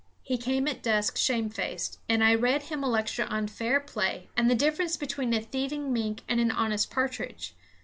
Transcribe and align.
He 0.23 0.35
came 0.39 0.67
at 0.67 0.81
dusk, 0.81 1.15
shamefaced, 1.15 1.99
and 2.09 2.23
I 2.23 2.33
read 2.33 2.63
him 2.63 2.83
a 2.83 2.89
lecture 2.89 3.27
on 3.29 3.47
fair 3.47 3.79
play 3.79 4.29
and 4.35 4.49
the 4.49 4.55
difference 4.55 4.97
between 4.97 5.31
a 5.31 5.41
thieving 5.41 5.93
mink 5.93 6.23
and 6.27 6.39
an 6.39 6.49
honest 6.49 6.89
partridge. 6.89 7.53